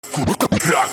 Brak. 0.00 0.90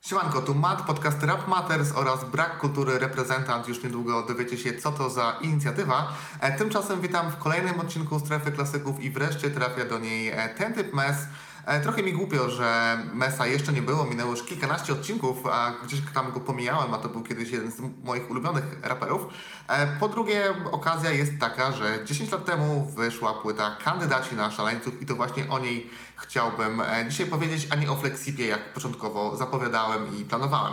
Siemanko, 0.00 0.42
tu 0.42 0.54
Matt, 0.54 0.82
podcast 0.86 1.22
Rap 1.22 1.48
Matters 1.48 1.92
oraz 1.92 2.24
Brak 2.24 2.58
Kultury 2.58 2.98
Reprezentant. 2.98 3.68
Już 3.68 3.82
niedługo 3.82 4.22
dowiecie 4.22 4.58
się, 4.58 4.78
co 4.78 4.92
to 4.92 5.10
za 5.10 5.38
inicjatywa. 5.42 6.12
E, 6.40 6.58
Tymczasem 6.58 7.00
witam 7.00 7.30
w 7.30 7.36
kolejnym 7.36 7.80
odcinku 7.80 8.20
Strefy 8.20 8.52
Klasyków 8.52 9.00
i 9.00 9.10
wreszcie 9.10 9.50
trafia 9.50 9.84
do 9.84 9.98
niej 9.98 10.28
e, 10.28 10.48
ten 10.48 10.74
typ 10.74 10.94
mes. 10.94 11.16
E, 11.66 11.80
Trochę 11.80 12.02
mi 12.02 12.12
głupio, 12.12 12.50
że 12.50 12.98
Mesa 13.12 13.46
jeszcze 13.46 13.72
nie 13.72 13.82
było, 13.82 14.04
minęło 14.04 14.30
już 14.30 14.42
kilkanaście 14.42 14.92
odcinków, 14.92 15.46
a 15.46 15.72
gdzieś 15.84 16.00
tam 16.14 16.32
go 16.32 16.40
pomijałem, 16.40 16.94
a 16.94 16.98
to 16.98 17.08
był 17.08 17.22
kiedyś 17.22 17.50
jeden 17.50 17.72
z 17.72 17.80
moich 18.04 18.30
ulubionych 18.30 18.64
raperów. 18.82 19.22
E, 19.68 19.86
Po 19.86 20.08
drugie, 20.08 20.54
okazja 20.72 21.10
jest 21.10 21.32
taka, 21.40 21.72
że 21.72 22.04
10 22.04 22.32
lat 22.32 22.44
temu 22.44 22.86
wyszła 22.96 23.34
płyta 23.34 23.76
Kandydaci 23.84 24.34
na 24.34 24.50
Szaleńców 24.50 25.02
i 25.02 25.06
to 25.06 25.14
właśnie 25.14 25.50
o 25.50 25.58
niej 25.58 25.90
chciałbym 26.16 26.80
e, 26.80 27.06
dzisiaj 27.08 27.26
powiedzieć, 27.26 27.68
a 27.70 27.74
nie 27.74 27.90
o 27.90 27.96
Flexipie, 27.96 28.46
jak 28.46 28.72
początkowo 28.74 29.36
zapowiadałem 29.36 30.16
i 30.20 30.24
planowałem. 30.24 30.72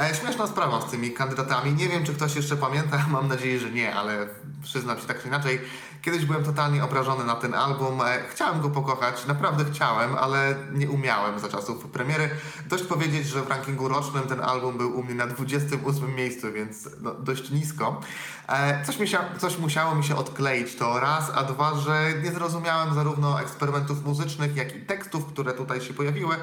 E, 0.00 0.14
Śmieszna 0.14 0.46
sprawa 0.46 0.80
z 0.80 0.90
tymi 0.90 1.10
kandydatami. 1.10 1.72
Nie 1.72 1.88
wiem, 1.88 2.04
czy 2.04 2.14
ktoś 2.14 2.36
jeszcze 2.36 2.56
pamięta, 2.56 3.06
mam 3.10 3.28
nadzieję, 3.28 3.60
że 3.60 3.70
nie, 3.70 3.94
ale 3.94 4.26
przyznam 4.62 4.98
się 5.00 5.06
tak 5.06 5.22
czy 5.22 5.28
inaczej. 5.28 5.60
Kiedyś 6.02 6.24
byłem 6.24 6.44
totalnie 6.44 6.84
obrażony 6.84 7.24
na 7.24 7.34
ten 7.34 7.54
album. 7.54 8.00
E, 8.00 8.22
Chciałem 8.30 8.60
go 8.60 8.70
pokochać, 8.70 9.26
naprawdę 9.26 9.64
chciałem, 9.64 10.14
ale 10.16 10.54
nie 10.72 10.90
umiałem 10.90 11.38
za 11.38 11.48
czasów 11.48 11.84
premiery. 11.84 12.30
Dość 12.66 12.84
powiedzieć, 12.84 13.26
że 13.26 13.42
w 13.42 13.48
rankingu 13.48 13.88
rocznym 13.88 14.22
ten 14.22 14.40
album 14.40 14.78
był 14.78 14.98
u 14.98 15.02
mnie 15.02 15.14
na 15.14 15.26
28 15.26 16.14
miejscu, 16.14 16.52
więc 16.52 16.88
no, 17.00 17.14
dość 17.14 17.50
nisko. 17.50 18.00
E, 18.48 18.84
Coś, 18.84 18.98
mi 18.98 19.08
się, 19.08 19.18
coś 19.38 19.58
musiało 19.58 19.94
mi 19.94 20.04
się 20.04 20.16
odkleić 20.16 20.76
to 20.76 21.00
raz, 21.00 21.30
a 21.34 21.42
dwa, 21.42 21.74
że 21.74 22.12
nie 22.22 22.32
zrozumiałem 22.32 22.94
zarówno 22.94 23.40
eksperymentów 23.40 24.04
muzycznych, 24.04 24.56
jak 24.56 24.76
i 24.76 24.80
tekstów, 24.80 25.26
które 25.26 25.52
tutaj 25.52 25.80
się 25.80 25.94
pojawiły. 25.94 26.36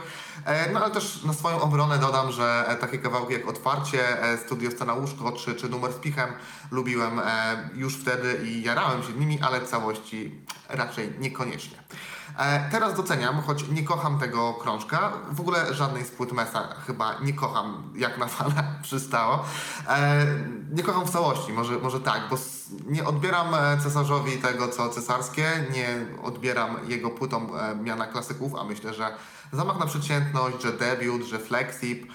No 0.73 0.83
ale 0.83 0.93
też 0.93 1.23
na 1.23 1.33
swoją 1.33 1.61
obronę 1.61 1.97
dodam, 1.97 2.31
że 2.31 2.77
takie 2.81 2.97
kawałki 2.97 3.33
Otwarcie, 3.45 4.23
e, 4.23 4.37
Studio 4.37 4.71
Scena 4.71 4.93
Łóżko 4.93 5.31
czy, 5.31 5.55
czy 5.55 5.69
Numer 5.69 5.93
z 5.93 5.95
Pichem 5.95 6.29
lubiłem 6.71 7.19
e, 7.19 7.23
już 7.75 7.97
wtedy 7.97 8.39
i 8.43 8.63
jarałem 8.63 9.03
się 9.03 9.13
nimi, 9.13 9.39
ale 9.41 9.61
całości 9.61 10.31
raczej 10.69 11.13
niekoniecznie. 11.19 11.77
E, 12.37 12.69
Teraz 12.71 12.95
doceniam, 12.95 13.41
choć 13.41 13.67
nie 13.67 13.83
kocham 13.83 14.19
tego 14.19 14.53
krążka. 14.53 15.11
W 15.31 15.39
ogóle 15.39 15.73
żadnej 15.73 16.05
z 16.05 16.09
płyt 16.11 16.31
Mesa 16.31 16.75
chyba 16.87 17.19
nie 17.21 17.33
kocham, 17.33 17.83
jak 17.95 18.17
na 18.17 18.27
fana 18.27 18.63
przystało. 18.83 19.45
E, 19.89 20.25
Nie 20.71 20.83
kocham 20.83 21.05
w 21.05 21.09
całości, 21.09 21.53
może, 21.53 21.77
może 21.79 21.99
tak, 21.99 22.21
bo 22.29 22.37
nie 22.87 23.05
odbieram 23.05 23.55
e, 23.55 23.77
cesarzowi 23.83 24.37
tego, 24.37 24.67
co 24.67 24.89
cesarskie, 24.89 25.45
nie 25.73 26.05
odbieram 26.23 26.75
jego 26.87 27.09
płytom 27.09 27.51
miana 27.83 28.07
klasyków, 28.07 28.55
a 28.55 28.63
myślę, 28.63 28.93
że 28.93 29.15
Zamach 29.53 29.79
na 29.79 29.85
przeciętność, 29.85 30.61
że 30.61 30.73
debiut, 30.73 31.23
że 31.23 31.39
flexip, 31.39 32.11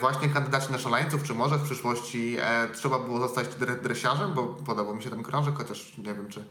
właśnie 0.00 0.28
kandydaci 0.28 0.72
na 0.72 0.78
szaleńców, 0.78 1.22
czy 1.22 1.34
może 1.34 1.56
w 1.58 1.62
przyszłości 1.62 2.36
trzeba 2.74 2.98
było 2.98 3.18
zostać 3.20 3.46
dre- 3.48 3.80
dresiarzem, 3.80 4.34
bo 4.34 4.42
podobał 4.46 4.94
mi 4.94 5.02
się 5.02 5.10
ten 5.10 5.22
krążek, 5.22 5.54
chociaż 5.58 5.98
nie 5.98 6.14
wiem, 6.14 6.28
czy 6.28 6.44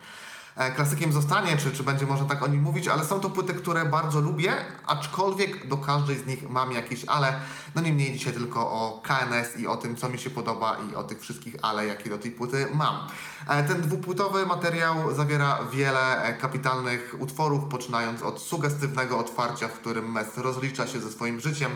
klasykiem 0.76 1.14
zostanie, 1.14 1.58
czy, 1.58 1.72
czy 1.72 1.84
będzie 1.84 2.06
można 2.06 2.26
tak 2.26 2.44
o 2.44 2.48
nim 2.48 2.62
mówić, 2.62 2.88
ale 2.88 3.06
są 3.06 3.20
to 3.20 3.30
płyty, 3.30 3.54
które 3.54 3.86
bardzo 3.86 4.22
lubię, 4.22 4.54
aczkolwiek 4.86 5.68
do 5.68 5.78
każdej 5.78 6.18
z 6.18 6.26
nich 6.26 6.50
mam 6.50 6.72
jakieś 6.72 7.06
ale. 7.06 7.40
No 7.76 7.82
niemniej 7.82 8.14
dzisiaj 8.14 8.34
tylko 8.34 8.60
o 8.72 9.02
KNS 9.04 9.60
i 9.60 9.68
o 9.68 9.78
tym, 9.78 9.96
co 9.96 10.10
mi 10.10 10.20
się 10.20 10.30
podoba 10.30 10.78
i 10.92 10.96
o 10.96 11.04
tych 11.04 11.22
wszystkich 11.22 11.56
ale, 11.62 11.86
jakie 11.86 12.10
do 12.10 12.18
tej 12.18 12.32
płyty 12.32 12.68
mam. 12.74 13.08
E, 13.48 13.64
Ten 13.64 13.82
dwupłytowy 13.82 14.46
materiał 14.46 15.16
zawiera 15.16 15.60
wiele 15.72 16.24
e, 16.24 16.34
kapitalnych 16.34 17.16
utworów, 17.20 17.66
poczynając 17.66 18.22
od 18.22 18.42
sugestywnego 18.42 19.20
otwarcia, 19.20 19.68
w 19.68 19.74
którym 19.74 20.12
Mes 20.12 20.38
rozlicza 20.38 20.88
się 20.88 21.00
ze 21.00 21.12
swoim 21.12 21.40
życiem, 21.40 21.72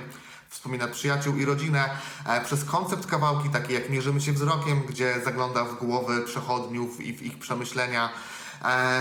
wspomina 0.50 0.88
przyjaciół 0.88 1.36
i 1.36 1.46
rodzinę, 1.46 1.90
e, 2.26 2.42
przez 2.46 2.66
koncept 2.66 3.06
kawałki, 3.06 3.50
takie 3.50 3.74
jak 3.74 3.90
Mierzymy 3.90 4.22
się 4.22 4.32
wzrokiem, 4.34 4.82
gdzie 4.88 5.16
zagląda 5.26 5.64
w 5.64 5.78
głowy 5.80 6.22
przechodniów 6.22 7.02
i 7.02 7.14
w 7.18 7.22
ich 7.22 7.40
przemyślenia, 7.40 8.06
e, 8.06 8.12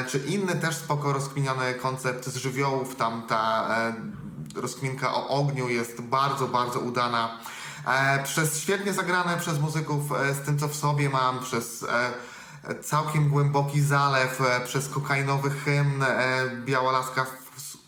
czy 0.09 0.19
inny 0.19 0.55
też 0.55 0.77
spoko 0.77 1.13
rozkminiony 1.13 1.75
koncept 1.75 2.27
z 2.27 2.37
żywiołów, 2.37 2.97
tam 2.97 3.23
ta 3.29 3.69
e, 3.77 3.95
rozkminka 4.61 5.15
o 5.15 5.29
ogniu 5.29 5.69
jest 5.69 6.01
bardzo, 6.01 6.49
bardzo 6.49 6.81
udana. 6.81 7.39
E, 7.87 8.23
przez 8.23 8.61
świetnie 8.61 8.93
zagrane 8.93 9.37
przez 9.37 9.61
muzyków 9.61 10.13
e, 10.13 10.35
z 10.35 10.41
tym, 10.41 10.59
co 10.59 10.69
w 10.69 10.77
sobie 10.77 11.11
mam, 11.11 11.41
przez 11.41 11.83
e, 11.83 12.13
całkiem 12.83 13.29
głęboki 13.29 13.81
zalew, 13.81 14.41
e, 14.41 14.61
przez 14.61 14.89
kokainowy 14.89 15.51
hymn 15.51 16.03
e, 16.03 16.07
Biała 16.65 16.93
laska 16.93 17.27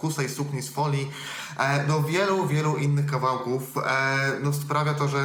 kusej 0.01 0.29
sukni 0.29 0.63
z 0.63 0.71
folii, 0.71 1.11
e, 1.59 1.87
do 1.87 2.03
wielu, 2.03 2.47
wielu 2.47 2.77
innych 2.77 3.07
kawałków. 3.07 3.63
E, 3.77 3.81
no 4.43 4.53
sprawia 4.53 4.95
to, 4.95 5.09
że 5.09 5.19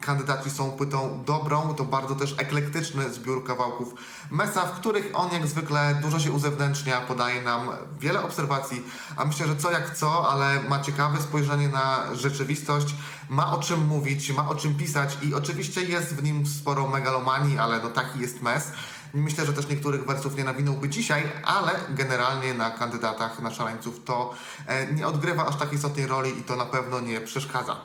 kandydaci 0.00 0.50
są 0.50 0.70
płytą 0.70 1.24
dobrą, 1.26 1.74
to 1.74 1.84
bardzo 1.84 2.14
też 2.14 2.34
eklektyczny 2.38 3.12
zbiór 3.12 3.44
kawałków 3.44 3.94
Mesa, 4.30 4.66
w 4.66 4.72
których 4.72 5.10
on 5.14 5.32
jak 5.32 5.46
zwykle 5.46 5.98
dużo 6.02 6.18
się 6.18 6.32
uzewnętrznia, 6.32 7.00
podaje 7.00 7.42
nam 7.42 7.68
wiele 8.00 8.22
obserwacji, 8.22 8.82
a 9.16 9.24
myślę, 9.24 9.46
że 9.46 9.56
co 9.56 9.70
jak 9.70 9.96
co, 9.96 10.30
ale 10.30 10.62
ma 10.62 10.80
ciekawe 10.80 11.20
spojrzenie 11.20 11.68
na 11.68 12.14
rzeczywistość, 12.14 12.94
ma 13.28 13.56
o 13.56 13.60
czym 13.60 13.86
mówić, 13.86 14.32
ma 14.32 14.48
o 14.48 14.54
czym 14.54 14.74
pisać 14.74 15.18
i 15.22 15.34
oczywiście 15.34 15.82
jest 15.82 16.14
w 16.14 16.22
nim 16.22 16.46
sporo 16.46 16.88
megalomanii, 16.88 17.58
ale 17.58 17.82
no 17.82 17.88
taki 17.88 18.20
jest 18.20 18.42
Mes. 18.42 18.72
Myślę, 19.14 19.46
że 19.46 19.52
też 19.52 19.68
niektórych 19.68 20.06
wersów 20.06 20.36
nie 20.36 20.44
nawinąłby 20.44 20.88
dzisiaj, 20.88 21.22
ale 21.44 21.72
generalnie 21.90 22.54
na 22.54 22.70
kandydatach 22.70 23.40
na 23.40 23.50
szaleńców 23.50 24.04
to 24.04 24.34
e, 24.66 24.92
nie 24.92 25.06
odgrywa 25.06 25.46
aż 25.46 25.56
takiej 25.56 25.74
istotnej 25.74 26.06
roli 26.06 26.38
i 26.38 26.42
to 26.42 26.56
na 26.56 26.64
pewno 26.64 27.00
nie 27.00 27.20
przeszkadza. 27.20 27.76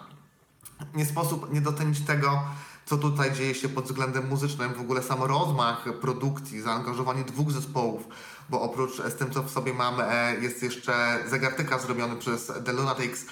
Nie 0.93 1.05
sposób 1.05 1.53
nie 1.53 1.61
docenić 1.61 1.99
tego, 1.99 2.41
co 2.85 2.97
tutaj 2.97 3.33
dzieje 3.33 3.55
się 3.55 3.69
pod 3.69 3.85
względem 3.85 4.27
muzycznym, 4.27 4.73
w 4.73 4.81
ogóle 4.81 5.03
sam 5.03 5.23
rozmach 5.23 5.85
produkcji, 6.01 6.61
zaangażowanie 6.61 7.23
dwóch 7.23 7.51
zespołów, 7.51 8.03
bo 8.49 8.61
oprócz 8.61 8.99
e, 8.99 9.11
z 9.11 9.15
tym, 9.15 9.31
co 9.31 9.43
w 9.43 9.51
sobie 9.51 9.73
mam, 9.73 9.99
e, 9.99 10.35
jest 10.41 10.63
jeszcze 10.63 11.19
zegartyka 11.29 11.79
zrobiony 11.79 12.15
przez 12.15 12.51
The 12.65 12.73
Lunatics. 12.73 13.25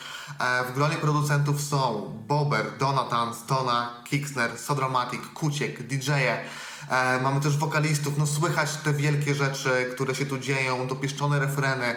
W 0.70 0.74
gronie 0.74 0.96
producentów 0.96 1.62
są 1.62 2.14
Bober, 2.28 2.78
Donatan, 2.80 3.34
Stona, 3.34 4.02
Kixner, 4.04 4.58
Sodramatic, 4.58 5.22
Kuciek, 5.34 5.84
DJ-e. 5.84 6.46
E, 6.90 7.22
mamy 7.22 7.42
też 7.42 7.58
wokalistów, 7.58 8.18
no 8.18 8.28
słychać 8.28 8.74
te 8.74 8.94
wielkie 8.94 9.36
rzeczy, 9.36 9.70
które 9.96 10.16
się 10.16 10.26
tu 10.26 10.38
dzieją, 10.38 10.88
dopieszczone 10.88 11.40
refreny, 11.40 11.96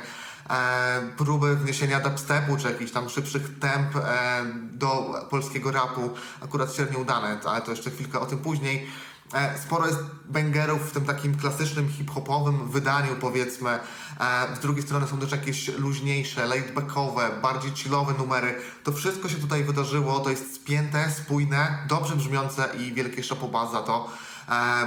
e, 0.51 1.03
próby 1.17 1.57
wniesienia 1.57 2.01
dubstepu 2.01 2.57
czy 2.57 2.69
jakichś 2.69 2.93
tam 2.93 3.09
szybszych 3.09 3.59
temp 3.59 3.97
e, 3.97 4.01
do 4.73 5.15
polskiego 5.31 5.71
rapu, 5.71 6.11
akurat 6.43 6.75
średnio 6.75 6.99
udane, 6.99 7.41
ale 7.45 7.61
to 7.61 7.71
jeszcze 7.71 7.91
chwilkę 7.91 8.21
o 8.21 8.27
tym 8.27 8.39
później. 8.39 8.87
Sporo 9.63 9.87
jest 9.87 9.99
bangerów 10.29 10.91
w 10.91 10.93
tym 10.93 11.05
takim 11.05 11.37
klasycznym 11.37 11.89
hip-hopowym 11.89 12.69
wydaniu, 12.69 13.17
powiedzmy. 13.21 13.79
Z 14.57 14.59
drugiej 14.59 14.83
strony 14.83 15.07
są 15.07 15.19
też 15.19 15.33
jakieś 15.33 15.69
luźniejsze, 15.69 16.47
laidbackowe, 16.47 17.31
bardziej 17.43 17.71
chillowe 17.71 18.15
numery. 18.19 18.55
To 18.85 18.93
wszystko 18.93 19.29
się 19.29 19.37
tutaj 19.37 19.65
wydarzyło, 19.65 20.21
to 20.21 20.31
jest 20.31 20.55
spięte, 20.55 21.11
spójne, 21.11 21.79
dobrze 21.89 22.17
brzmiące 22.17 22.69
i 22.79 22.93
wielkie 22.93 23.23
szapoba 23.23 23.71
za 23.71 23.83
to, 23.83 24.11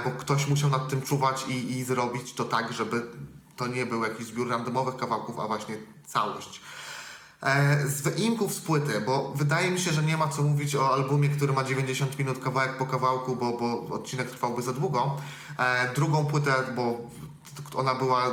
bo 0.03 0.11
ktoś 0.11 0.47
musiał 0.47 0.69
nad 0.69 0.89
tym 0.89 1.01
czuwać 1.01 1.45
i, 1.47 1.71
i 1.71 1.83
zrobić 1.83 2.33
to 2.33 2.43
tak, 2.43 2.73
żeby 2.73 3.05
to 3.55 3.67
nie 3.67 3.85
był 3.85 4.03
jakiś 4.03 4.27
zbiór 4.27 4.49
randomowych 4.49 4.95
kawałków, 4.95 5.39
a 5.39 5.47
właśnie 5.47 5.75
całość. 6.05 6.61
E, 7.41 7.87
Z 7.87 8.01
wyimków 8.01 8.53
z 8.53 8.59
płyty, 8.59 9.01
bo 9.01 9.33
wydaje 9.35 9.71
mi 9.71 9.79
się, 9.79 9.91
że 9.91 10.03
nie 10.03 10.17
ma 10.17 10.27
co 10.27 10.41
mówić 10.41 10.75
o 10.75 10.93
albumie, 10.93 11.29
który 11.29 11.53
ma 11.53 11.63
90 11.63 12.19
minut 12.19 12.39
kawałek 12.39 12.77
po 12.77 12.85
kawałku, 12.85 13.35
bo, 13.35 13.57
bo 13.57 13.95
odcinek 13.95 14.29
trwałby 14.29 14.61
za 14.61 14.73
długo. 14.73 15.17
E, 15.59 15.93
Drugą 15.93 16.25
płytę, 16.25 16.53
bo 16.75 16.97
ona 17.75 17.95
była 17.95 18.23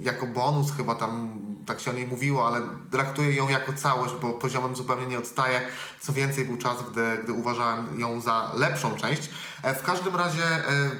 jako 0.00 0.26
bonus 0.26 0.72
chyba 0.76 0.94
tam, 0.94 1.38
tak 1.66 1.80
się 1.80 1.90
o 1.90 1.94
niej 1.94 2.06
mówiło, 2.06 2.46
ale 2.46 2.60
traktuję 2.90 3.32
ją 3.32 3.48
jako 3.48 3.72
całość, 3.72 4.14
bo 4.22 4.32
poziomem 4.32 4.76
zupełnie 4.76 5.06
nie 5.06 5.18
odstaje. 5.18 5.60
Co 6.00 6.12
więcej, 6.12 6.44
był 6.44 6.56
czas, 6.56 6.76
gdy, 6.92 7.18
gdy 7.24 7.32
uważałem 7.32 8.00
ją 8.00 8.20
za 8.20 8.52
lepszą 8.54 8.96
część. 8.96 9.30
E, 9.62 9.74
W 9.74 9.82
każdym 9.82 10.16
razie 10.16 10.44
e, 10.44 10.90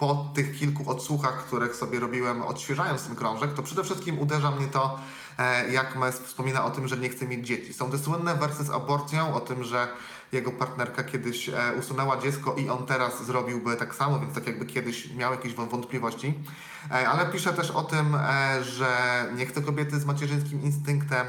po 0.00 0.26
tych 0.34 0.58
kilku 0.58 0.90
odsłuchach, 0.90 1.44
których 1.46 1.76
sobie 1.76 2.00
robiłem 2.00 2.42
odświeżając 2.42 3.06
ten 3.06 3.16
krążek, 3.16 3.52
to 3.54 3.62
przede 3.62 3.84
wszystkim 3.84 4.18
uderza 4.18 4.50
mnie 4.50 4.66
to, 4.66 4.98
e, 5.38 5.70
jak 5.72 5.96
Mes 5.96 6.18
wspomina 6.18 6.64
o 6.64 6.70
tym, 6.70 6.88
że 6.88 6.96
nie 6.96 7.08
chce 7.08 7.26
mieć 7.26 7.46
dzieci. 7.46 7.74
Są 7.74 7.90
te 7.90 7.98
słynne 7.98 8.34
wersy 8.34 8.64
z 8.64 8.70
aborcją, 8.70 9.34
o 9.34 9.40
tym, 9.40 9.64
że 9.64 9.88
jego 10.32 10.50
partnerka 10.52 11.04
kiedyś 11.04 11.48
e, 11.48 11.54
usunęła 11.78 12.16
dziecko 12.16 12.54
i 12.54 12.68
on 12.70 12.86
teraz 12.86 13.24
zrobiłby 13.24 13.76
tak 13.76 13.94
samo, 13.94 14.18
więc 14.20 14.34
tak 14.34 14.46
jakby 14.46 14.66
kiedyś 14.66 15.14
miał 15.14 15.32
jakieś 15.32 15.54
wą- 15.54 15.68
wątpliwości. 15.68 16.34
E, 16.90 17.08
Ale 17.08 17.26
pisze 17.26 17.52
też 17.52 17.70
o 17.70 17.82
tym, 17.82 18.16
że 18.62 19.24
nie 19.36 19.46
chce 19.46 19.62
kobiety 19.62 20.00
z 20.00 20.04
macierzyńskim 20.06 20.62
instynktem, 20.62 21.26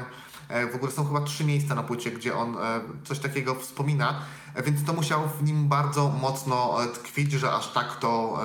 w 0.72 0.74
ogóle 0.74 0.92
są 0.92 1.06
chyba 1.06 1.20
trzy 1.20 1.44
miejsca 1.44 1.74
na 1.74 1.82
płycie, 1.82 2.10
gdzie 2.10 2.36
on 2.36 2.56
e, 2.58 2.80
coś 3.04 3.18
takiego 3.18 3.54
wspomina, 3.54 4.20
e, 4.54 4.62
więc 4.62 4.84
to 4.84 4.92
musiał 4.92 5.20
w 5.28 5.42
nim 5.42 5.68
bardzo 5.68 6.08
mocno 6.08 6.84
e, 6.84 6.86
tkwić, 6.88 7.32
że 7.32 7.52
aż 7.52 7.72
tak 7.72 7.96
to 7.96 8.38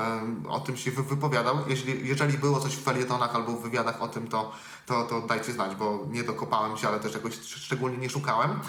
e, 0.45 0.49
o 0.49 0.59
tym 0.59 0.77
się 0.77 0.91
wy- 0.91 1.03
wypowiadał. 1.03 1.57
Jeśli, 1.67 2.07
jeżeli 2.07 2.37
było 2.37 2.59
coś 2.59 2.75
w 2.75 2.83
felietonach 2.83 3.35
albo 3.35 3.51
w 3.51 3.61
wywiadach 3.61 4.01
o 4.01 4.07
tym, 4.07 4.27
to, 4.27 4.51
to, 4.85 5.03
to 5.03 5.21
dajcie 5.21 5.51
znać, 5.53 5.75
bo 5.75 5.99
nie 6.09 6.23
dokopałem 6.23 6.77
się, 6.77 6.87
ale 6.87 6.99
też 6.99 7.13
jakoś 7.13 7.33
sz- 7.33 7.59
szczególnie 7.63 7.97
nie 7.97 8.09
szukałem. 8.09 8.59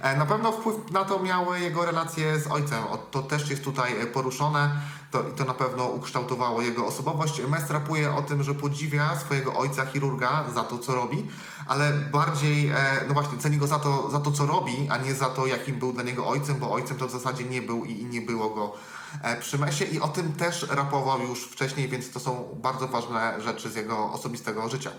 E, 0.00 0.16
Na 0.16 0.26
pewno 0.26 0.52
wpływ 0.52 0.90
na 0.90 1.04
to 1.04 1.18
miały 1.18 1.60
jego 1.60 1.84
relacje 1.84 2.40
z 2.40 2.46
ojcem. 2.46 2.78
To 3.10 3.22
też 3.22 3.50
jest 3.50 3.64
tutaj 3.64 4.00
e, 4.00 4.06
poruszone 4.06 4.70
to, 5.10 5.22
to 5.22 5.44
na 5.44 5.54
pewno 5.54 5.84
ukształtowało 5.84 6.62
jego 6.62 6.86
osobowość. 6.86 7.40
Mes 7.48 7.70
rapuje 7.70 8.14
o 8.14 8.22
tym, 8.22 8.42
że 8.42 8.54
podziwia 8.54 9.16
swojego 9.18 9.54
ojca 9.56 9.86
chirurga 9.86 10.44
za 10.54 10.62
to, 10.64 10.78
co 10.78 10.94
robi, 10.94 11.26
ale 11.66 11.92
bardziej, 11.92 12.68
e, 12.68 12.74
no 13.08 13.14
właśnie, 13.14 13.38
ceni 13.38 13.56
go 13.56 13.66
za 13.66 13.78
to, 13.78 14.10
za 14.10 14.20
to, 14.20 14.30
co 14.30 14.46
robi, 14.46 14.88
a 14.90 14.96
nie 14.96 15.14
za 15.14 15.26
to, 15.26 15.46
jakim 15.46 15.78
był 15.78 15.92
dla 15.92 16.02
niego 16.02 16.28
ojcem, 16.28 16.56
bo 16.56 16.72
ojcem 16.72 16.96
to 16.96 17.08
w 17.08 17.10
zasadzie 17.10 17.44
nie 17.44 17.62
był 17.62 17.84
i, 17.84 17.92
i 17.92 18.04
nie 18.04 18.20
było 18.20 18.50
go 18.50 18.72
e, 19.22 19.40
przy 19.40 19.58
Mesie 19.58 19.84
i 19.84 20.00
o 20.00 20.08
tym 20.08 20.32
też 20.32 20.66
rapował 20.70 21.20
już 21.20 21.44
wcześniej, 21.44 21.88
więc 21.88 22.10
to 22.10 22.20
są 22.20 22.58
bardzo 22.62 22.88
ważne 22.88 23.40
rzeczy 23.40 23.70
z 23.70 23.76
jego 23.76 24.12
osobistego 24.12 24.68
życia. 24.68 24.90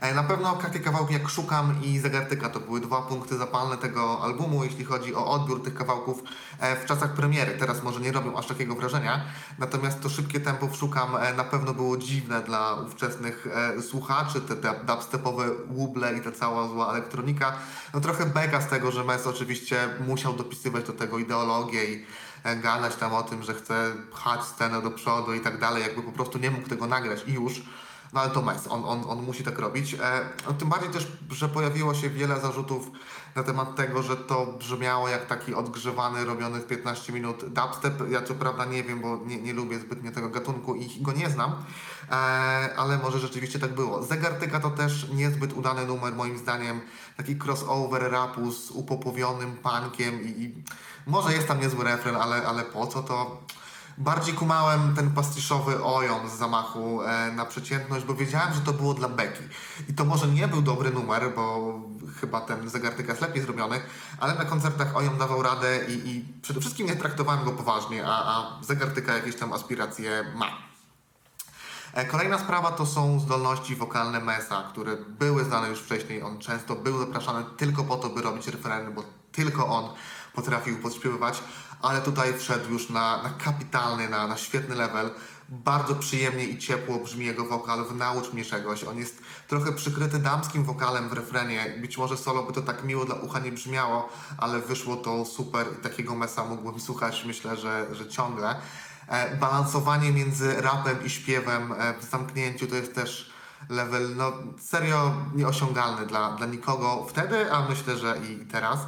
E, 0.00 0.14
Na 0.14 0.22
pewno 0.22 0.52
takie 0.56 0.80
kawałki 0.80 1.12
jak 1.14 1.28
Szukam 1.28 1.82
i 1.82 1.98
Zegartyka 1.98 2.48
to 2.50 2.60
były 2.60 2.80
dwa 2.80 3.02
punkty 3.02 3.38
zapalne 3.38 3.76
tego 3.76 4.20
albumu, 4.22 4.64
jeśli 4.64 4.84
chodzi 4.84 5.14
o 5.14 5.26
odbiór 5.26 5.62
tych 5.62 5.74
kawałków 5.74 6.22
e, 6.58 6.76
w 6.76 6.86
czasach 6.86 7.12
premiery. 7.12 7.52
Teraz 7.58 7.82
może 7.82 8.00
nie 8.00 8.12
robią 8.12 8.36
aż 8.36 8.46
takiego 8.46 8.74
wrażenia, 8.74 9.20
natomiast 9.58 10.00
to 10.00 10.08
szybkie 10.08 10.40
tempo 10.40 10.66
w 10.68 10.76
Szukam 10.76 11.16
e, 11.16 11.34
na 11.34 11.44
pewno 11.44 11.74
było 11.74 11.96
dziwne 11.96 12.42
dla 12.42 12.74
ówczesnych 12.74 13.46
słuchaczy, 13.90 14.40
te 14.40 14.54
dub- 14.56 14.84
dubstepowe 14.86 15.44
łuble 15.70 16.16
i 16.18 16.20
ta 16.20 16.32
cała 16.32 16.68
zła 16.68 16.90
elektronika. 16.92 17.52
No 17.94 18.00
trochę 18.00 18.26
beka 18.26 18.60
z 18.60 18.68
tego, 18.68 18.90
że 18.92 19.04
Mes 19.04 19.26
oczywiście 19.26 19.88
musiał 20.06 20.32
dopisywać 20.32 20.84
do 20.86 20.92
tego 20.92 21.18
ideologię 21.18 21.84
i 21.84 22.06
gadać 22.62 22.96
tam 22.96 23.14
o 23.14 23.22
tym, 23.22 23.42
że 23.42 23.54
chce 23.54 23.92
pchać 24.10 24.44
scenę 24.44 24.82
do 24.82 24.90
przodu 24.90 25.34
i 25.34 25.40
tak 25.40 25.58
dalej, 25.60 25.82
jakby 25.82 26.02
po 26.02 26.12
prostu 26.12 26.38
nie 26.38 26.50
mógł 26.50 26.68
tego 26.68 26.86
nagrać 26.86 27.24
i 27.26 27.32
już. 27.32 27.62
No 28.12 28.20
ale 28.20 28.30
to 28.30 28.42
Mes, 28.42 28.66
on, 28.66 28.84
on, 28.84 29.04
on 29.08 29.22
musi 29.22 29.44
tak 29.44 29.58
robić. 29.58 29.94
E, 29.94 29.98
no, 30.46 30.52
tym 30.52 30.68
bardziej 30.68 30.90
też, 30.90 31.06
że 31.30 31.48
pojawiło 31.48 31.94
się 31.94 32.10
wiele 32.10 32.40
zarzutów 32.40 32.90
na 33.36 33.42
temat 33.42 33.76
tego, 33.76 34.02
że 34.02 34.16
to 34.16 34.46
brzmiało 34.46 35.08
jak 35.08 35.26
taki 35.26 35.54
odgrzewany, 35.54 36.24
robiony 36.24 36.60
w 36.60 36.66
15 36.66 37.12
minut 37.12 37.44
dubstep. 37.48 38.10
Ja 38.10 38.22
co 38.22 38.34
prawda 38.34 38.64
nie 38.64 38.84
wiem, 38.84 39.00
bo 39.00 39.20
nie, 39.26 39.42
nie 39.42 39.52
lubię 39.52 39.78
zbytnio 39.78 40.12
tego 40.12 40.28
gatunku 40.28 40.74
i 40.74 41.02
go 41.02 41.12
nie 41.12 41.30
znam, 41.30 41.52
e, 42.10 42.14
ale 42.76 42.98
może 42.98 43.18
rzeczywiście 43.18 43.58
tak 43.58 43.74
było. 43.74 44.02
Zegartyka 44.02 44.60
to 44.60 44.70
też 44.70 45.08
niezbyt 45.08 45.52
udany 45.52 45.86
numer 45.86 46.14
moim 46.14 46.38
zdaniem. 46.38 46.80
Taki 47.16 47.36
crossover 47.36 48.10
rapu 48.10 48.52
z 48.52 48.70
upopowionym 48.70 49.56
punkiem 49.56 50.22
i, 50.22 50.42
i 50.42 50.64
może 51.06 51.32
jest 51.32 51.48
tam 51.48 51.60
niezły 51.60 51.84
refren, 51.84 52.16
ale, 52.16 52.46
ale 52.46 52.62
po 52.62 52.86
co 52.86 53.02
to? 53.02 53.42
Bardziej 53.98 54.34
kumałem 54.34 54.94
ten 54.94 55.10
pastiszowy 55.10 55.84
ojon 55.84 56.30
z 56.30 56.32
zamachu 56.32 57.02
e, 57.02 57.32
na 57.32 57.46
przeciętność, 57.46 58.04
bo 58.04 58.14
wiedziałem, 58.14 58.54
że 58.54 58.60
to 58.60 58.72
było 58.72 58.94
dla 58.94 59.08
Beki. 59.08 59.42
I 59.88 59.94
to 59.94 60.04
może 60.04 60.28
nie 60.28 60.48
był 60.48 60.62
dobry 60.62 60.90
numer, 60.90 61.34
bo 61.34 61.74
chyba 62.20 62.40
ten 62.40 62.68
zegartyka 62.68 63.08
jest 63.08 63.22
lepiej 63.22 63.42
zrobiony, 63.42 63.80
ale 64.20 64.34
na 64.34 64.44
koncertach 64.44 64.96
ojon 64.96 65.18
dawał 65.18 65.42
radę 65.42 65.80
i, 65.88 66.10
i 66.10 66.24
przede 66.42 66.60
wszystkim 66.60 66.86
nie 66.86 66.96
traktowałem 66.96 67.44
go 67.44 67.50
poważnie, 67.50 68.06
a, 68.06 68.10
a 68.10 68.64
zegartyka 68.64 69.14
jakieś 69.14 69.36
tam 69.36 69.52
aspiracje 69.52 70.24
ma. 70.34 70.46
E, 71.92 72.04
Kolejna 72.04 72.38
sprawa 72.38 72.70
to 72.70 72.86
są 72.86 73.20
zdolności 73.20 73.76
wokalne 73.76 74.20
Mesa, 74.20 74.62
które 74.62 74.96
były 74.96 75.44
znane 75.44 75.68
już 75.68 75.80
wcześniej. 75.80 76.22
On 76.22 76.38
często 76.38 76.76
był 76.76 76.98
zapraszany 76.98 77.44
tylko 77.56 77.84
po 77.84 77.96
to, 77.96 78.08
by 78.08 78.22
robić 78.22 78.46
referendy, 78.46 78.90
bo 78.90 79.04
tylko 79.32 79.66
on 79.66 79.88
potrafił 80.34 80.78
podśpiewywać, 80.78 81.42
ale 81.82 82.00
tutaj 82.00 82.38
wszedł 82.38 82.72
już 82.72 82.90
na, 82.90 83.22
na 83.22 83.30
kapitalny, 83.30 84.08
na, 84.08 84.26
na 84.26 84.36
świetny 84.36 84.74
level. 84.74 85.10
Bardzo 85.48 85.94
przyjemnie 85.94 86.44
i 86.44 86.58
ciepło 86.58 86.98
brzmi 86.98 87.26
jego 87.26 87.44
wokal 87.44 87.84
w 87.84 87.96
Naucz 87.96 88.32
mnie 88.32 88.44
czegoś. 88.44 88.84
On 88.84 88.98
jest 88.98 89.22
trochę 89.48 89.72
przykryty 89.72 90.18
damskim 90.18 90.64
wokalem 90.64 91.08
w 91.08 91.12
refrenie. 91.12 91.74
Być 91.80 91.98
może 91.98 92.16
solo 92.16 92.42
by 92.42 92.52
to 92.52 92.62
tak 92.62 92.84
miło 92.84 93.04
dla 93.04 93.14
ucha 93.14 93.38
nie 93.38 93.52
brzmiało, 93.52 94.08
ale 94.38 94.60
wyszło 94.60 94.96
to 94.96 95.24
super 95.24 95.66
i 95.78 95.82
takiego 95.82 96.14
Mesa 96.14 96.44
mógłbym 96.44 96.80
słuchać 96.80 97.24
myślę, 97.24 97.56
że, 97.56 97.86
że 97.92 98.08
ciągle. 98.08 98.56
E, 99.08 99.36
balansowanie 99.36 100.12
między 100.12 100.60
rapem 100.60 101.04
i 101.04 101.10
śpiewem 101.10 101.72
e, 101.72 101.94
w 102.00 102.04
zamknięciu 102.04 102.66
to 102.66 102.74
jest 102.74 102.94
też 102.94 103.30
level 103.68 104.16
no, 104.16 104.32
serio 104.58 105.14
nieosiągalny 105.34 106.06
dla, 106.06 106.32
dla 106.32 106.46
nikogo 106.46 107.06
wtedy, 107.08 107.52
a 107.52 107.68
myślę, 107.68 107.96
że 107.96 108.16
i 108.30 108.46
teraz. 108.46 108.78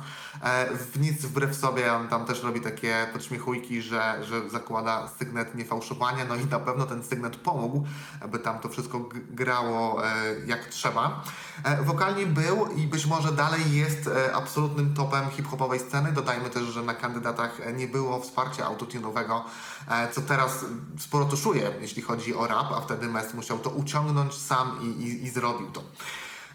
E, 0.42 0.76
w 0.76 1.00
nic 1.00 1.22
wbrew 1.22 1.56
sobie 1.56 1.92
on 1.92 2.08
tam 2.08 2.24
też 2.24 2.42
robi 2.42 2.60
takie 2.60 3.06
podśmiechujki, 3.12 3.82
że, 3.82 4.24
że 4.24 4.50
zakłada 4.50 5.08
sygnet 5.18 5.54
niefałszowania, 5.54 6.24
no 6.24 6.36
i 6.36 6.46
na 6.46 6.58
pewno 6.58 6.86
ten 6.86 7.02
sygnet 7.02 7.36
pomógł, 7.36 7.84
aby 8.20 8.38
tam 8.38 8.58
to 8.58 8.68
wszystko 8.68 9.08
grało 9.30 10.06
e, 10.06 10.10
jak 10.46 10.64
trzeba. 10.64 11.24
E, 11.64 11.82
wokalnie 11.82 12.26
był 12.26 12.66
i 12.66 12.86
być 12.86 13.06
może 13.06 13.32
dalej 13.32 13.72
jest 13.72 14.06
e, 14.06 14.34
absolutnym 14.34 14.94
topem 14.94 15.30
hip-hopowej 15.30 15.80
sceny. 15.80 16.12
Dodajmy 16.12 16.50
też, 16.50 16.62
że 16.62 16.82
na 16.82 16.94
kandydatach 16.94 17.60
nie 17.76 17.88
było 17.88 18.20
wsparcia 18.20 18.66
autotunowego, 18.66 19.44
e, 19.88 20.12
co 20.12 20.20
teraz 20.20 20.64
sporo 20.98 21.24
tuszuje, 21.24 21.70
jeśli 21.80 22.02
chodzi 22.02 22.34
o 22.34 22.46
rap, 22.46 22.72
a 22.72 22.80
wtedy 22.80 23.08
Mes 23.08 23.34
musiał 23.34 23.58
to 23.58 23.70
uciągnąć 23.70 24.34
sam 24.34 24.61
i, 24.82 24.86
i, 24.86 25.24
i 25.24 25.30
zrobił 25.30 25.70
to. 25.70 25.82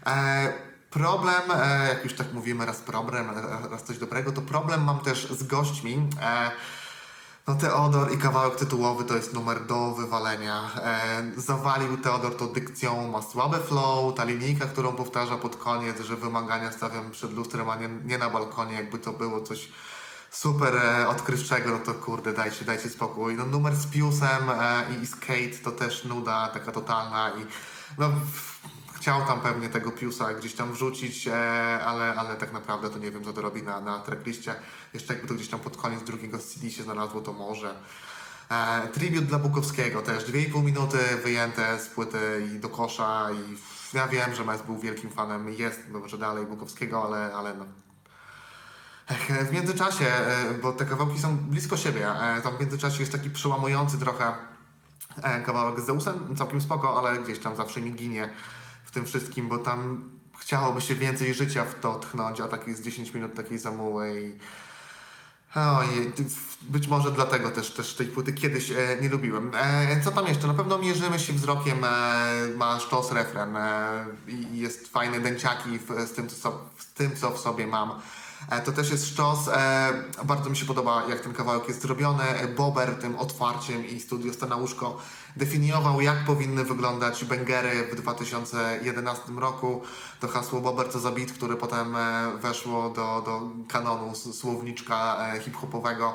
E, 0.06 0.52
problem, 0.90 1.42
e, 1.54 1.88
jak 1.88 2.04
już 2.04 2.14
tak 2.14 2.32
mówimy, 2.32 2.66
raz 2.66 2.78
problem, 2.78 3.30
e, 3.30 3.68
raz 3.70 3.82
coś 3.84 3.98
dobrego, 3.98 4.32
to 4.32 4.42
problem 4.42 4.84
mam 4.84 5.00
też 5.00 5.28
z 5.32 5.42
gośćmi. 5.42 6.08
No 7.48 7.54
Teodor 7.54 8.14
i 8.14 8.18
kawałek 8.18 8.56
tytułowy 8.56 9.04
to 9.04 9.16
jest 9.16 9.34
numer 9.34 9.66
do 9.66 9.94
wywalenia. 9.94 10.70
E, 10.76 11.22
zawalił 11.36 11.96
Teodor 11.96 12.36
to 12.36 12.46
dykcją, 12.46 13.08
ma 13.08 13.22
słaby 13.22 13.58
flow, 13.58 14.14
ta 14.14 14.24
linijka, 14.24 14.66
którą 14.66 14.92
powtarza 14.92 15.36
pod 15.36 15.56
koniec, 15.56 16.00
że 16.00 16.16
wymagania 16.16 16.72
stawiam 16.72 17.10
przed 17.10 17.32
lustrem, 17.32 17.70
a 17.70 17.76
nie, 17.76 17.88
nie 18.04 18.18
na 18.18 18.30
balkonie, 18.30 18.74
jakby 18.74 18.98
to 18.98 19.12
było 19.12 19.40
coś 19.40 19.68
super 20.30 20.76
e, 20.76 21.08
odkrywczego, 21.08 21.70
no 21.70 21.78
to 21.78 21.94
kurde, 21.94 22.32
dajcie, 22.32 22.64
dajcie 22.64 22.88
spokój. 22.88 23.36
No 23.36 23.46
numer 23.46 23.76
z 23.76 23.86
Piusem 23.86 24.50
e, 24.50 24.84
i 25.02 25.06
Skate 25.06 25.58
to 25.64 25.70
też 25.72 26.04
nuda 26.04 26.48
taka 26.48 26.72
totalna 26.72 27.30
i 27.30 27.46
no 27.98 28.10
chciał 28.96 29.26
tam 29.26 29.40
pewnie 29.40 29.68
tego 29.68 29.90
Piusa 29.90 30.34
gdzieś 30.34 30.54
tam 30.54 30.72
wrzucić, 30.72 31.28
e, 31.28 31.34
ale, 31.84 32.14
ale 32.14 32.36
tak 32.36 32.52
naprawdę 32.52 32.90
to 32.90 32.98
nie 32.98 33.10
wiem, 33.10 33.24
co 33.24 33.32
to 33.32 33.40
robi 33.40 33.62
na, 33.62 33.80
na 33.80 33.98
trackliście. 33.98 34.54
Jeszcze 34.94 35.12
jakby 35.12 35.28
to 35.28 35.34
gdzieś 35.34 35.48
tam 35.48 35.60
pod 35.60 35.76
koniec 35.76 36.02
drugiego 36.02 36.38
CD 36.38 36.70
się 36.70 36.82
znalazło, 36.82 37.20
to 37.20 37.32
może. 37.32 37.74
E, 38.50 39.20
dla 39.22 39.38
Bukowskiego 39.38 40.02
też, 40.02 40.24
2,5 40.24 40.64
minuty 40.64 40.98
wyjęte 41.24 41.78
z 41.78 41.86
płyty 41.86 42.48
i 42.54 42.58
do 42.58 42.68
kosza 42.68 43.28
i 43.30 43.56
ja 43.96 44.08
wiem, 44.08 44.34
że 44.34 44.44
Mes 44.44 44.62
był 44.62 44.78
wielkim 44.78 45.10
fanem, 45.10 45.48
jest 45.48 45.88
może 45.88 46.18
dalej 46.18 46.46
Bukowskiego, 46.46 47.04
ale, 47.04 47.34
ale 47.34 47.54
no, 47.54 47.64
W 49.44 49.52
międzyczasie, 49.52 50.06
e, 50.06 50.54
bo 50.62 50.72
te 50.72 50.86
kawałki 50.86 51.18
są 51.18 51.36
blisko 51.36 51.76
siebie, 51.76 52.08
e, 52.10 52.42
tam 52.42 52.56
w 52.56 52.60
międzyczasie 52.60 53.00
jest 53.00 53.12
taki 53.12 53.30
przełamujący 53.30 53.98
trochę 53.98 54.32
kawałek 55.46 55.80
z 55.80 55.86
Zeusem, 55.86 56.36
całkiem 56.36 56.60
spoko, 56.60 56.98
ale 56.98 57.18
gdzieś 57.18 57.38
tam 57.38 57.56
zawsze 57.56 57.80
mi 57.80 57.92
ginie 57.92 58.30
w 58.84 58.90
tym 58.90 59.06
wszystkim, 59.06 59.48
bo 59.48 59.58
tam 59.58 60.10
chciałoby 60.38 60.80
się 60.80 60.94
więcej 60.94 61.34
życia 61.34 61.64
w 61.64 61.80
to 61.80 61.98
tchnąć, 61.98 62.40
a 62.40 62.48
tak 62.48 62.68
jest 62.68 62.82
10 62.82 63.14
minut 63.14 63.34
takiej 63.34 63.58
zamułej. 63.58 64.38
Ty- 66.16 66.24
być 66.62 66.88
może 66.88 67.10
dlatego 67.12 67.50
też, 67.50 67.70
też 67.70 67.94
tej 67.94 68.06
płyty 68.06 68.32
kiedyś 68.32 68.70
e, 68.70 68.76
nie 69.00 69.08
lubiłem. 69.08 69.50
E, 69.54 70.00
co 70.04 70.10
tam 70.10 70.26
jeszcze? 70.26 70.46
Na 70.46 70.54
pewno 70.54 70.78
mierzymy 70.78 71.18
się 71.18 71.32
wzrokiem, 71.32 71.84
e, 71.84 71.88
ma 72.56 72.80
sztos 72.80 73.12
refren 73.12 73.56
e, 73.56 74.06
i 74.28 74.58
jest 74.58 74.88
fajne 74.88 75.20
dęciaki 75.20 75.78
w, 75.78 76.08
z, 76.08 76.12
tym, 76.12 76.28
co, 76.28 76.60
z 76.78 76.86
tym, 76.86 77.16
co 77.16 77.30
w 77.30 77.38
sobie 77.38 77.66
mam. 77.66 78.00
E, 78.50 78.60
to 78.60 78.72
też 78.72 78.90
jest 78.90 79.06
sztos. 79.06 79.48
E, 79.48 79.92
bardzo 80.24 80.50
mi 80.50 80.56
się 80.56 80.66
podoba, 80.66 81.02
jak 81.08 81.20
ten 81.20 81.32
kawałek 81.32 81.68
jest 81.68 81.82
zrobiony. 81.82 82.24
E, 82.24 82.48
Bober 82.48 82.94
tym 82.94 83.18
otwarciem 83.18 83.86
i 83.86 84.00
studio 84.00 84.32
Stanauszko 84.32 84.98
definiował, 85.36 86.00
jak 86.00 86.24
powinny 86.24 86.64
wyglądać 86.64 87.24
bęgery 87.24 87.88
w 87.92 87.96
2011 87.96 89.32
roku. 89.36 89.82
To 90.20 90.28
hasło 90.28 90.60
Bober 90.60 90.92
co 90.92 91.00
za 91.00 91.10
beat, 91.10 91.32
które 91.32 91.56
potem 91.56 91.96
weszło 92.42 92.90
do, 92.90 93.22
do 93.24 93.42
kanonu 93.68 94.14
słowniczka 94.14 95.26
hip-hopowego. 95.40 96.14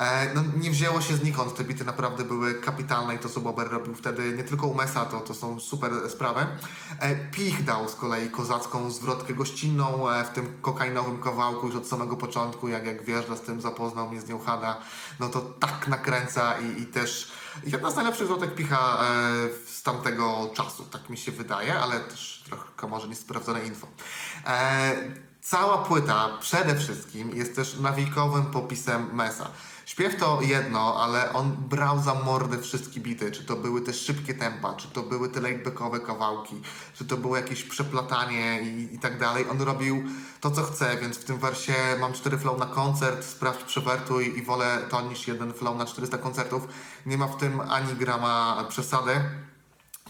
E, 0.00 0.34
no, 0.34 0.42
nie 0.56 0.70
wzięło 0.70 1.00
się 1.00 1.16
znikąd, 1.16 1.56
te 1.56 1.64
bity 1.64 1.84
naprawdę 1.84 2.24
były 2.24 2.54
kapitalne 2.54 3.14
i 3.14 3.18
to, 3.18 3.28
co 3.28 3.40
Bober 3.40 3.70
robił 3.70 3.94
wtedy, 3.94 4.32
nie 4.36 4.44
tylko 4.44 4.66
u 4.66 4.74
Mesa, 4.74 5.04
to, 5.04 5.20
to 5.20 5.34
są 5.34 5.60
super 5.60 5.92
sprawy. 6.10 6.46
E, 7.00 7.16
Pich 7.16 7.64
dał 7.64 7.88
z 7.88 7.94
kolei 7.94 8.30
kozacką 8.30 8.90
zwrotkę 8.90 9.34
gościnną 9.34 10.10
e, 10.10 10.24
w 10.24 10.28
tym 10.28 10.58
kokainowym 10.62 11.22
kawałku 11.22 11.66
już 11.66 11.76
od 11.76 11.86
samego 11.86 12.16
początku, 12.16 12.68
jak, 12.68 12.86
jak 12.86 13.04
wjeżdża 13.04 13.36
z 13.36 13.40
tym, 13.40 13.60
zapoznał 13.60 14.10
mnie 14.10 14.20
z 14.20 14.28
nią 14.28 14.40
no 15.20 15.28
to 15.28 15.40
tak 15.40 15.88
nakręca 15.88 16.54
i, 16.58 16.82
i 16.82 16.86
też 16.86 17.32
jedna 17.66 17.90
z 17.90 17.96
najlepszych 17.96 18.26
zwrotek 18.26 18.54
Picha 18.54 18.98
z 19.66 19.82
tamtego 19.82 20.50
czasu, 20.54 20.84
tak 20.84 21.10
mi 21.10 21.16
się 21.16 21.32
wydaje, 21.32 21.78
ale 21.78 22.00
też 22.00 22.44
trochę 22.46 22.88
może 22.88 23.08
niesprawdzone 23.08 23.64
info. 23.64 23.86
Cała 25.40 25.78
płyta 25.78 26.28
przede 26.40 26.76
wszystkim 26.76 27.30
jest 27.30 27.56
też 27.56 27.78
nawijkowym 27.78 28.46
popisem 28.46 29.14
Mesa. 29.14 29.50
Śpiew 29.86 30.16
to 30.16 30.38
jedno, 30.42 31.02
ale 31.02 31.32
on 31.32 31.52
brał 31.52 32.02
za 32.02 32.14
mordę 32.14 32.58
wszystkie 32.58 33.00
bity. 33.00 33.32
Czy 33.32 33.44
to 33.44 33.56
były 33.56 33.80
te 33.80 33.92
szybkie 33.92 34.34
tempa, 34.34 34.74
czy 34.74 34.88
to 34.88 35.02
były 35.02 35.28
te 35.28 35.40
latebackowe 35.40 36.00
kawałki, 36.00 36.62
czy 36.94 37.04
to 37.04 37.16
było 37.16 37.36
jakieś 37.36 37.62
przeplatanie 37.62 38.62
i, 38.62 38.94
i 38.94 38.98
tak 38.98 39.18
dalej. 39.18 39.44
On 39.50 39.62
robił 39.62 40.04
to, 40.40 40.50
co 40.50 40.62
chce, 40.62 40.96
więc 40.96 41.16
w 41.16 41.24
tym 41.24 41.38
wersie 41.38 41.74
mam 42.00 42.12
cztery 42.12 42.38
flow 42.38 42.58
na 42.58 42.66
koncert, 42.66 43.24
sprawdź, 43.24 43.64
przewertuj 43.64 44.38
i 44.38 44.42
wolę 44.42 44.78
to 44.90 45.00
niż 45.00 45.28
jeden 45.28 45.52
flow 45.52 45.76
na 45.76 45.86
400 45.86 46.18
koncertów. 46.18 46.68
Nie 47.06 47.18
ma 47.18 47.26
w 47.26 47.36
tym 47.36 47.60
ani 47.60 47.94
grama 47.94 48.64
przesady. 48.68 49.12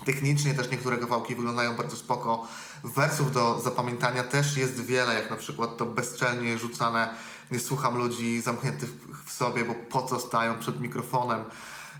Technicznie 0.05 0.55
też 0.55 0.71
niektóre 0.71 0.99
kawałki 0.99 1.35
wyglądają 1.35 1.77
bardzo 1.77 1.97
spoko. 1.97 2.49
Wersów 2.85 3.33
do 3.33 3.61
zapamiętania 3.61 4.25
też 4.25 4.57
jest 4.57 4.85
wiele, 4.85 5.15
jak 5.15 5.31
na 5.31 5.37
przykład 5.37 5.77
to 5.77 5.87
bezczelnie 5.87 6.59
rzucane 6.59 7.15
nie 7.51 7.61
słucham 7.61 7.99
ludzi 7.99 8.41
zamkniętych 8.41 8.91
w 9.25 9.33
sobie, 9.33 9.65
bo 9.65 9.75
po 9.75 10.03
co 10.03 10.21
stają 10.21 10.59
przed 10.59 10.81
mikrofonem. 10.81 11.45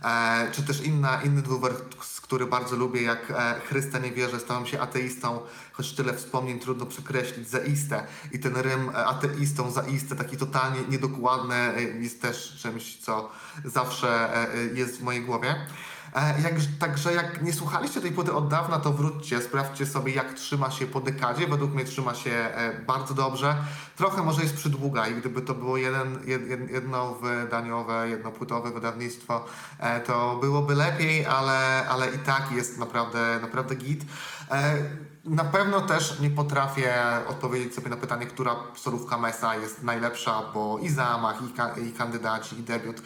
E, 0.05 0.51
czy 0.53 0.63
też 0.63 0.81
inna, 0.81 1.23
inny 1.23 1.43
dwuwers, 1.43 1.77
który 2.21 2.47
bardzo 2.47 2.77
lubię, 2.77 3.03
jak 3.03 3.31
e, 3.31 3.61
Chrysta 3.69 3.99
nie 3.99 4.13
wierzę, 4.13 4.41
stałem 4.41 4.67
się 4.67 4.81
ateistą, 4.81 5.41
choć 5.73 5.93
tyle 5.93 6.15
wspomnień 6.15 6.61
trudno 6.61 6.87
przekreślić, 6.87 7.49
zaiste. 7.49 8.07
I 8.33 8.39
ten 8.39 8.57
rym 8.57 8.89
e, 8.89 9.07
ateistą, 9.07 9.71
zaiste, 9.71 10.17
taki 10.17 10.37
totalnie 10.37 10.81
niedokładny, 10.89 11.55
e, 11.55 11.83
jest 11.83 12.23
też 12.23 12.57
czymś, 12.63 12.97
co 12.97 13.31
zawsze 13.65 14.37
e, 14.37 14.55
e, 14.55 14.65
jest 14.65 14.99
w 14.99 15.03
mojej 15.03 15.23
głowie. 15.23 15.67
E, 16.17 16.41
Jak, 16.41 16.55
także 16.79 17.15
jak 17.15 17.43
nie 17.43 17.53
słuchaliście 17.53 18.01
tej 18.01 18.13
płyty 18.13 18.33
od 18.35 18.49
dawna, 18.49 18.79
to 18.79 18.93
wróćcie, 18.93 19.43
sprawdźcie 19.43 19.87
sobie 19.87 20.13
jak 20.13 20.33
trzyma 20.33 20.71
się 20.71 20.87
po 20.87 21.01
dekadzie. 21.01 21.47
Według 21.47 21.75
mnie 21.75 21.85
trzyma 21.85 22.15
się 22.15 22.31
e, 22.31 22.81
bardzo 22.87 23.15
dobrze. 23.15 23.57
Trochę 23.97 24.23
może 24.23 24.43
jest 24.43 24.55
przydługa 24.57 25.07
i 25.09 25.15
gdyby 25.15 25.43
to 25.43 25.55
było 25.55 25.77
jeden, 25.77 26.19
jed, 26.25 26.43
jed- 26.43 26.71
jedno 26.71 27.15
wydaniowe, 27.15 28.09
jednopłytowe 28.09 28.71
wydawnictwo, 28.71 29.45
e, 29.79 30.01
to 30.01 30.37
byłoby 30.41 30.75
lepiej, 30.75 31.27
ale, 31.27 31.89
ale 31.89 32.11
i 32.15 32.19
tak 32.19 32.53
jest 32.53 32.79
naprawdę, 32.79 33.39
naprawdę 33.43 33.75
git. 33.75 34.05
Na 35.25 35.45
pewno 35.45 35.81
też 35.81 36.21
nie 36.21 36.31
potrafię 36.31 36.95
odpowiedzieć 37.29 37.75
sobie 37.75 37.89
na 37.91 37.97
pytanie, 37.97 38.27
która 38.27 38.57
solówka 38.77 39.19
Mesa 39.19 39.57
jest 39.57 39.83
najlepsza, 39.83 40.43
bo 40.55 40.79
i 40.79 40.89
zamach, 40.89 41.37
i, 41.51 41.53
ka- 41.53 41.75
i 41.79 41.93
kandydaci, 41.93 42.59
i 42.59 42.63
debiut. 42.63 43.03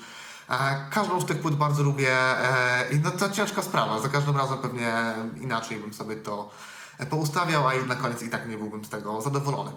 E, 0.50 0.86
Każdą 0.90 1.20
z 1.20 1.26
tych 1.26 1.40
płyt 1.40 1.54
bardzo 1.54 1.82
lubię 1.82 2.12
e, 2.12 2.92
i 2.92 3.00
no 3.00 3.10
to 3.10 3.30
ciężka 3.30 3.62
sprawa. 3.62 4.00
Za 4.00 4.08
każdym 4.08 4.36
razem 4.36 4.58
pewnie 4.58 4.92
inaczej 5.40 5.78
bym 5.78 5.94
sobie 5.94 6.16
to 6.16 6.50
e, 6.98 7.06
poustawiał, 7.06 7.68
a 7.68 7.74
na 7.86 7.96
koniec 7.96 8.22
i 8.22 8.28
tak 8.28 8.48
nie 8.48 8.58
byłbym 8.58 8.84
z 8.84 8.88
tego 8.88 9.20
zadowolony. 9.20 9.70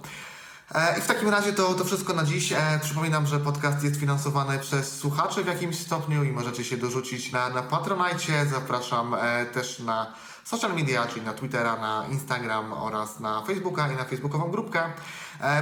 I 0.97 1.01
w 1.01 1.07
takim 1.07 1.29
razie 1.29 1.53
to, 1.53 1.73
to 1.73 1.85
wszystko 1.85 2.13
na 2.13 2.23
dziś. 2.23 2.53
Przypominam, 2.81 3.27
że 3.27 3.39
podcast 3.39 3.83
jest 3.83 3.99
finansowany 3.99 4.59
przez 4.59 4.97
słuchaczy 4.97 5.43
w 5.43 5.47
jakimś 5.47 5.79
stopniu 5.79 6.23
i 6.23 6.31
możecie 6.31 6.63
się 6.63 6.77
dorzucić 6.77 7.31
na, 7.31 7.49
na 7.49 7.61
Patronite. 7.61 8.45
Zapraszam 8.45 9.15
też 9.53 9.79
na 9.79 10.13
social 10.43 10.75
media, 10.75 11.07
czyli 11.07 11.25
na 11.25 11.33
Twittera, 11.33 11.75
na 11.75 12.05
Instagram 12.11 12.73
oraz 12.73 13.19
na 13.19 13.41
Facebooka 13.41 13.91
i 13.91 13.95
na 13.95 14.03
facebookową 14.03 14.51
grupkę. 14.51 14.83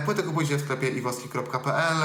Płytę 0.05 0.23
kupujcie 0.23 0.57
w 0.57 0.61
sklepie 0.61 0.89
iwoski.pl. 0.89 1.97